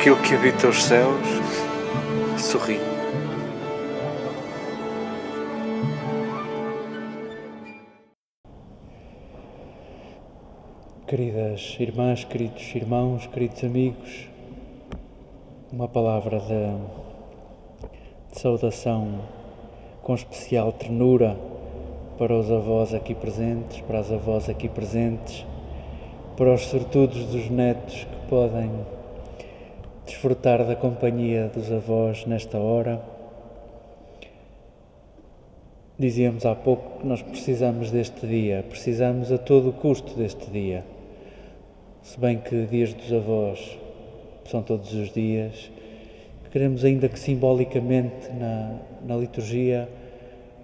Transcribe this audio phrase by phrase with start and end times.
[0.00, 1.28] aquilo que habita os céus
[2.38, 2.80] sorri.
[11.06, 14.26] Queridas irmãs, queridos irmãos, queridos amigos,
[15.70, 16.76] uma palavra de,
[18.32, 19.20] de saudação
[20.02, 21.36] com especial ternura
[22.16, 25.44] para os avós aqui presentes, para as avós aqui presentes,
[26.38, 28.70] para os sortudos dos netos que podem
[30.06, 33.00] desfrutar da companhia dos avós nesta hora.
[35.98, 40.84] Dizíamos há pouco que nós precisamos deste dia, precisamos a todo o custo deste dia.
[42.02, 43.78] Se bem que dias dos avós
[44.46, 45.70] são todos os dias,
[46.50, 49.88] queremos ainda que simbolicamente na, na liturgia,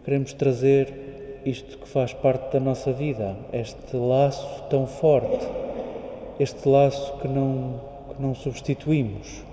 [0.04, 5.46] queremos trazer isto que faz parte da nossa vida, este laço tão forte,
[6.40, 7.80] este laço que não,
[8.16, 9.44] que não substituímos.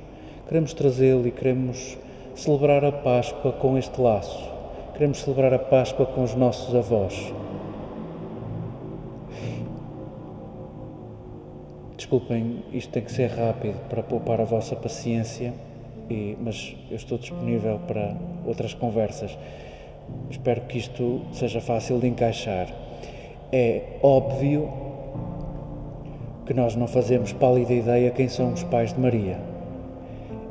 [0.48, 1.98] Queremos trazê-lo e queremos
[2.36, 4.52] celebrar a Páscoa com este laço.
[4.94, 7.34] Queremos celebrar a Páscoa com os nossos avós.
[11.98, 15.54] Desculpem, isto tem que ser rápido para poupar a vossa paciência,
[16.10, 19.38] e, mas eu estou disponível para outras conversas.
[20.30, 22.68] Espero que isto seja fácil de encaixar.
[23.52, 24.93] É óbvio
[26.46, 29.40] que nós não fazemos pálida ideia quem são os pais de Maria.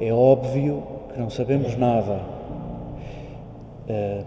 [0.00, 2.20] É óbvio que não sabemos nada.
[3.88, 4.24] Uh,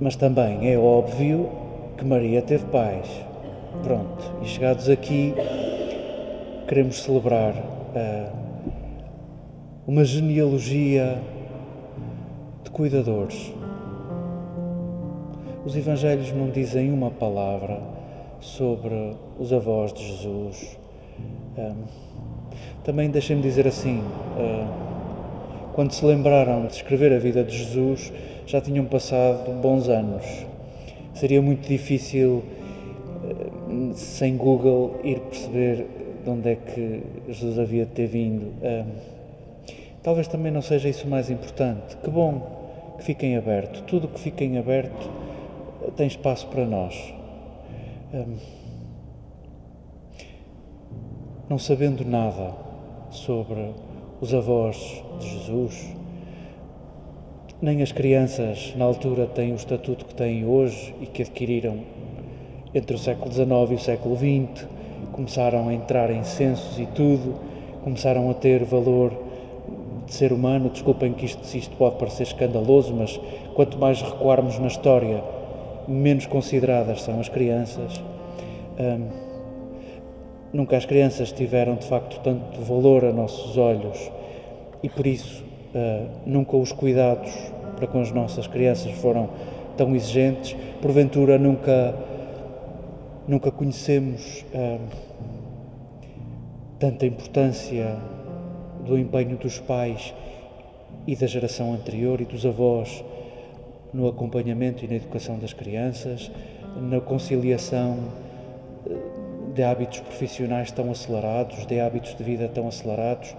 [0.00, 1.48] mas também é óbvio
[1.96, 3.08] que Maria teve pais.
[3.82, 5.34] Pronto, e chegados aqui,
[6.68, 8.32] queremos celebrar uh,
[9.86, 11.18] uma genealogia
[12.62, 13.52] de cuidadores.
[15.64, 17.80] Os Evangelhos não dizem uma palavra
[18.42, 20.78] sobre os avós de Jesus.
[22.84, 24.02] Também deixem-me dizer assim:
[25.74, 28.12] quando se lembraram de escrever a vida de Jesus,
[28.46, 30.24] já tinham passado bons anos.
[31.14, 32.42] Seria muito difícil,
[33.94, 35.86] sem Google, ir perceber
[36.24, 38.52] de onde é que Jesus havia de ter vindo.
[40.02, 41.96] talvez também não seja isso o mais importante.
[41.98, 42.62] Que bom
[42.98, 43.82] que fiquem aberto.
[43.84, 45.10] Tudo que fica em aberto
[45.82, 47.14] eh, tem espaço para nós.
[51.48, 52.54] Não sabendo nada
[53.10, 53.70] sobre
[54.20, 55.88] os avós de Jesus,
[57.60, 61.80] nem as crianças na altura têm o estatuto que têm hoje e que adquiriram
[62.74, 64.66] entre o século XIX e o século XX
[65.12, 67.34] começaram a entrar em censos e tudo,
[67.82, 69.12] começaram a ter valor
[70.06, 70.68] de ser humano.
[70.68, 73.18] Desculpem que isto, isto pode parecer escandaloso, mas
[73.54, 75.24] quanto mais recuarmos na história,
[75.88, 78.00] menos consideradas são as crianças.
[78.78, 79.08] Hum,
[80.52, 84.10] nunca as crianças tiveram de facto tanto valor a nossos olhos
[84.82, 85.42] e por isso
[85.74, 87.30] uh, nunca os cuidados
[87.76, 89.30] para com as nossas crianças foram
[89.76, 90.56] tão exigentes.
[90.80, 91.94] Porventura nunca
[93.26, 94.44] nunca conhecemos
[96.78, 97.96] tanta importância
[98.84, 100.12] do empenho dos pais
[101.06, 103.04] e da geração anterior e dos avós
[103.92, 106.30] no acompanhamento e na educação das crianças,
[106.76, 107.98] na conciliação
[108.86, 113.34] ah, de hábitos profissionais tão acelerados, de hábitos de vida tão acelerados.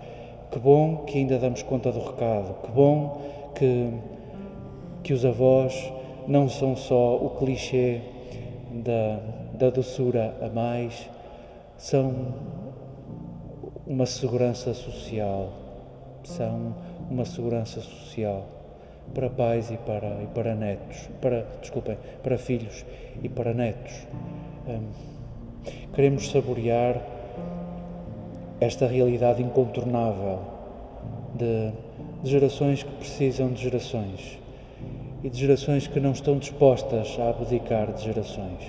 [0.52, 3.20] Que bom que ainda damos conta do recado, que bom
[3.56, 3.92] que,
[5.02, 5.92] que os avós
[6.28, 8.02] não são só o clichê
[8.72, 9.20] da,
[9.54, 11.10] da doçura a mais
[11.76, 12.36] são
[13.86, 15.52] uma segurança social,
[16.24, 16.76] são
[17.10, 18.53] uma segurança social
[19.14, 22.86] para pais e para, e para netos, para, desculpem, para filhos
[23.22, 23.94] e para netos.
[24.68, 24.90] Um,
[25.94, 27.02] queremos saborear
[28.60, 30.40] esta realidade incontornável
[31.36, 31.72] de,
[32.24, 34.40] de gerações que precisam de gerações
[35.24, 38.64] e de gerações que não estão dispostas a abdicar de gerações.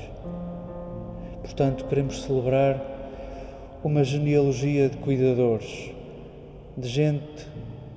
[1.42, 2.80] Portanto, queremos celebrar
[3.82, 5.90] uma genealogia de cuidadores,
[6.76, 7.46] de gente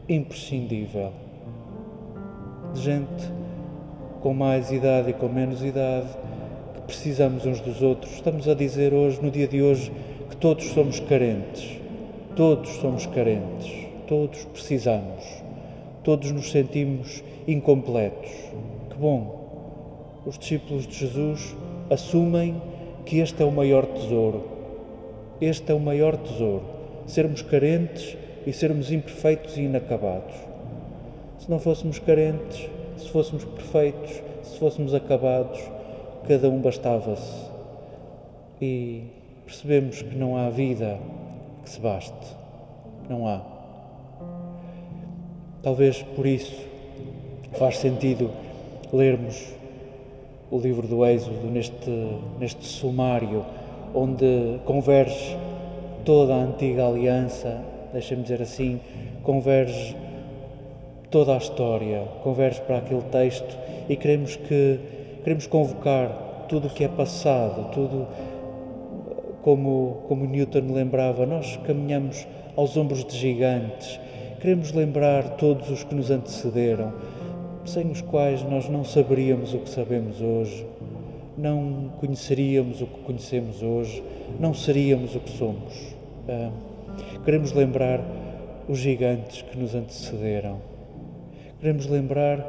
[0.10, 1.12] imprescindível,
[2.78, 3.32] de gente
[4.22, 6.08] com mais idade e com menos idade,
[6.76, 8.14] que precisamos uns dos outros.
[8.14, 9.92] Estamos a dizer hoje, no dia de hoje,
[10.30, 11.80] que todos somos carentes.
[12.36, 13.88] Todos somos carentes.
[14.08, 15.24] Todos precisamos.
[16.04, 18.32] Todos nos sentimos incompletos.
[18.90, 20.22] Que bom!
[20.26, 21.56] Os discípulos de Jesus
[21.90, 22.62] assumem
[23.06, 24.44] que este é o maior tesouro.
[25.42, 26.64] Este é o maior tesouro.
[27.08, 30.57] Sermos carentes e sermos imperfeitos e inacabados.
[31.40, 35.60] Se não fôssemos carentes, se fôssemos perfeitos, se fôssemos acabados,
[36.28, 37.48] cada um bastava-se.
[38.62, 39.04] E
[39.46, 41.00] percebemos que não há vida
[41.64, 42.36] que se baste.
[43.10, 43.42] Não há.
[45.62, 46.66] Talvez por isso
[47.54, 48.30] faz sentido
[48.92, 49.54] lermos
[50.50, 51.90] o livro do Êxodo neste,
[52.40, 53.46] neste sumário
[53.94, 55.38] onde converge
[56.06, 57.62] toda a antiga aliança,
[57.92, 58.80] deixem-me dizer assim,
[59.24, 59.96] converge
[61.10, 63.58] toda a história, converge para aquele texto
[63.88, 64.80] e queremos que
[65.24, 68.08] queremos convocar tudo o que é passado, tudo
[69.42, 74.00] como como Newton lembrava, nós caminhamos aos ombros de gigantes.
[74.42, 76.94] Queremos lembrar todos os que nos antecederam,
[77.66, 80.66] sem os quais nós não saberíamos o que sabemos hoje,
[81.38, 84.04] não conheceríamos o que conhecemos hoje,
[84.40, 85.96] não seríamos o que somos.
[86.28, 86.52] Ah,
[87.24, 88.02] queremos lembrar
[88.68, 90.77] os gigantes que nos antecederam.
[91.60, 92.46] Queremos lembrar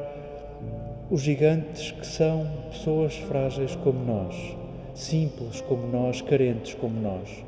[1.10, 4.54] os gigantes que são pessoas frágeis como nós,
[4.94, 7.42] simples como nós, carentes como nós.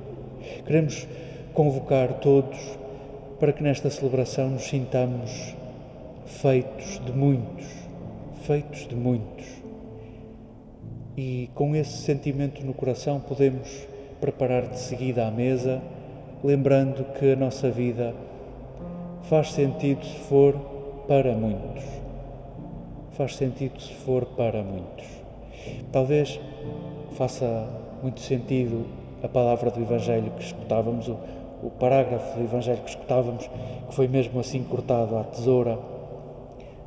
[0.65, 1.07] Queremos
[1.53, 2.57] convocar todos
[3.39, 5.55] para que nesta celebração nos sintamos
[6.25, 7.67] feitos de muitos,
[8.47, 9.47] feitos de muitos.
[11.15, 13.87] E com esse sentimento no coração podemos
[14.19, 15.83] preparar de seguida a mesa,
[16.43, 18.15] lembrando que a nossa vida
[19.25, 20.70] faz sentido se for
[21.11, 21.83] para muitos.
[23.15, 25.09] Faz sentido se for para muitos.
[25.91, 26.39] Talvez
[27.15, 27.69] faça
[28.01, 28.87] muito sentido
[29.21, 31.17] a palavra do Evangelho que escutávamos, o,
[31.65, 33.51] o parágrafo do Evangelho que escutávamos,
[33.89, 35.81] que foi mesmo assim cortado à tesoura,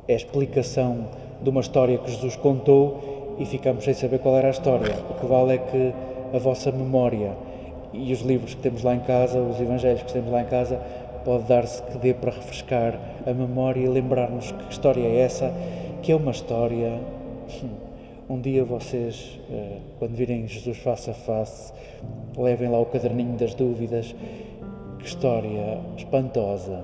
[0.08, 1.06] é a explicação
[1.42, 4.96] de uma história que Jesus contou e ficamos sem saber qual era a história.
[5.10, 5.94] O que vale é que
[6.34, 7.36] a vossa memória
[7.92, 10.80] e os livros que temos lá em casa, os Evangelhos que temos lá em casa,
[11.24, 15.52] pode dar-se que dê para refrescar a memória e lembrar-nos que história é essa,
[16.02, 17.00] que é uma história.
[18.26, 21.74] Um dia vocês, eh, quando virem Jesus face a face,
[22.34, 24.14] levem lá o caderninho das dúvidas
[24.98, 26.82] que história espantosa.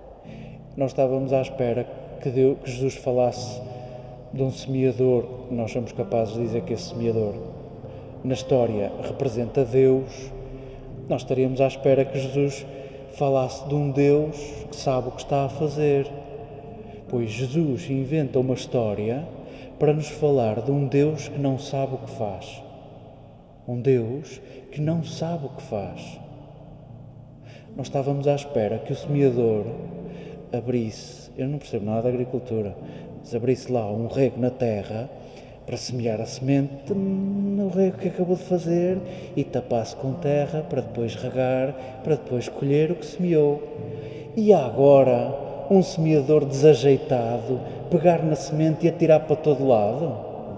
[0.76, 1.86] Nós estávamos à espera
[2.20, 3.58] que, Deus, que Jesus falasse
[4.34, 7.34] de um semeador, nós somos capazes de dizer que esse semeador
[8.22, 10.30] na história representa Deus,
[11.08, 12.66] nós estaríamos à espera que Jesus
[13.16, 14.36] falasse de um Deus
[14.70, 16.06] que sabe o que está a fazer.
[17.08, 19.26] Pois Jesus inventa uma história
[19.78, 22.62] para nos falar de um Deus que não sabe o que faz.
[23.66, 24.40] Um Deus
[24.70, 26.20] que não sabe o que faz.
[27.74, 29.64] Nós estávamos à espera que o semeador
[30.52, 32.76] abrisse, eu não percebo nada da agricultura,
[33.18, 35.10] mas abrisse lá um rego na terra
[35.66, 38.98] para semear a semente no rego que acabou de fazer
[39.36, 41.74] e tapasse com terra para depois regar,
[42.04, 43.60] para depois colher o que semeou.
[44.36, 45.34] E agora
[45.68, 47.60] um semeador desajeitado
[47.90, 50.04] pegar na semente e atirar para todo lado?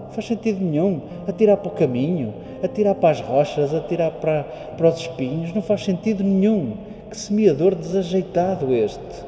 [0.03, 1.01] Não faz sentido nenhum.
[1.27, 2.33] Atirar para o caminho,
[2.63, 4.43] atirar para as rochas, atirar para,
[4.77, 6.73] para os espinhos, não faz sentido nenhum.
[7.09, 9.25] Que semeador desajeitado este!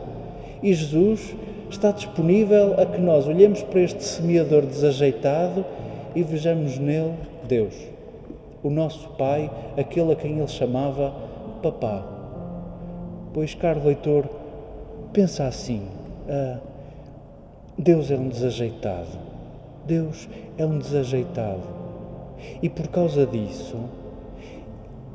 [0.62, 1.36] E Jesus
[1.72, 5.66] está disponível a que nós olhemos para este semeador desajeitado
[6.16, 7.14] e vejamos nele
[7.48, 7.74] Deus,
[8.62, 11.14] o nosso Pai, aquele a quem ele chamava
[11.62, 12.06] Papá.
[13.34, 14.26] Pois, caro leitor,
[15.14, 15.88] pensa assim:
[16.28, 16.60] ah,
[17.78, 19.32] Deus é um desajeitado.
[19.86, 21.64] Deus é um desajeitado.
[22.62, 23.78] E por causa disso,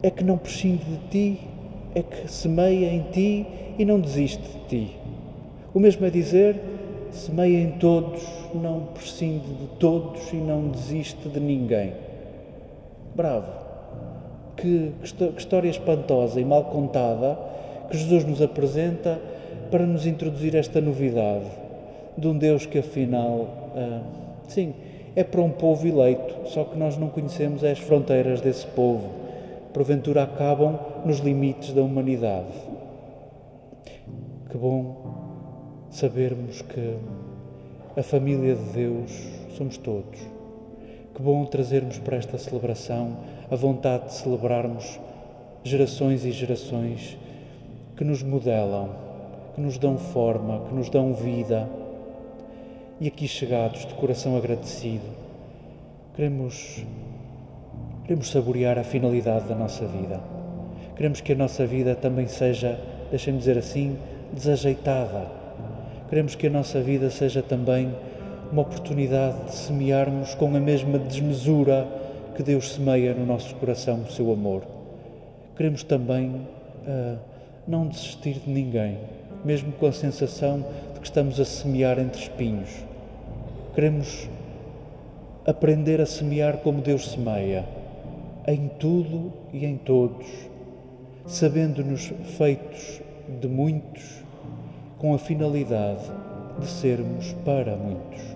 [0.02, 1.40] é que não prescinde de ti
[1.96, 3.46] é que semeia em ti
[3.78, 4.96] e não desiste de ti.
[5.76, 6.58] O mesmo é dizer,
[7.10, 11.92] semeia em todos, não prescinde de todos e não desiste de ninguém.
[13.14, 13.52] Bravo!
[14.56, 17.38] Que, que história espantosa e mal contada
[17.90, 19.20] que Jesus nos apresenta
[19.70, 21.44] para nos introduzir esta novidade
[22.16, 24.00] de um Deus que afinal, ah,
[24.48, 24.72] sim,
[25.14, 29.10] é para um povo eleito, só que nós não conhecemos as fronteiras desse povo
[29.74, 32.46] porventura acabam nos limites da humanidade.
[34.48, 35.05] Que bom
[35.96, 36.96] sabermos que
[37.96, 39.10] a família de Deus
[39.56, 40.20] somos todos.
[41.14, 43.16] Que bom trazermos para esta celebração
[43.50, 45.00] a vontade de celebrarmos
[45.64, 47.16] gerações e gerações
[47.96, 48.90] que nos modelam,
[49.54, 51.68] que nos dão forma, que nos dão vida.
[53.00, 55.04] E aqui chegados, de coração agradecido,
[56.14, 56.84] queremos
[58.06, 60.20] Queremos saborear a finalidade da nossa vida.
[60.94, 62.78] Queremos que a nossa vida também seja,
[63.10, 63.98] deixem-me dizer assim,
[64.32, 65.26] desajeitada.
[66.08, 67.92] Queremos que a nossa vida seja também
[68.52, 71.86] uma oportunidade de semearmos com a mesma desmesura
[72.36, 74.62] que Deus semeia no nosso coração o seu amor.
[75.56, 77.18] Queremos também uh,
[77.66, 78.98] não desistir de ninguém,
[79.44, 82.70] mesmo com a sensação de que estamos a semear entre espinhos.
[83.74, 84.28] Queremos
[85.44, 87.64] aprender a semear como Deus semeia
[88.46, 90.26] em tudo e em todos,
[91.26, 93.00] sabendo-nos feitos
[93.40, 94.25] de muitos
[94.98, 96.10] com a finalidade
[96.58, 98.35] de sermos para muitos.